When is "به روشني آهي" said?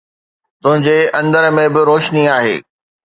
1.73-2.55